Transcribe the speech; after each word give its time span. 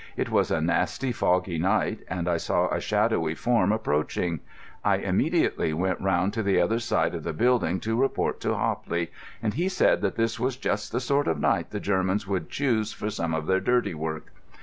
It 0.17 0.31
was 0.31 0.49
a 0.49 0.59
nasty, 0.61 1.11
foggy 1.11 1.59
night 1.59 1.99
and 2.07 2.27
I 2.27 2.37
saw 2.37 2.69
a 2.69 2.81
shadowy 2.81 3.35
form 3.35 3.71
approaching. 3.71 4.39
I 4.83 4.95
immediately 4.97 5.73
went 5.73 6.01
round 6.01 6.33
to 6.33 6.41
the 6.41 6.59
other 6.59 6.79
side 6.79 7.13
of 7.13 7.23
the 7.23 7.33
building 7.33 7.79
to 7.81 7.95
report 7.95 8.39
to 8.39 8.55
Hopley, 8.55 9.11
and 9.43 9.53
he 9.53 9.69
said 9.69 10.01
that 10.01 10.15
this 10.15 10.39
was 10.39 10.57
just 10.57 10.91
the 10.91 10.99
sort 10.99 11.27
of 11.27 11.39
night 11.39 11.69
the 11.69 11.79
Germans 11.79 12.25
would 12.27 12.49
choose 12.49 12.91
for 12.91 13.11
some 13.11 13.35
of 13.35 13.45
their 13.45 13.59
dirty 13.59 13.93
work. 13.93 14.31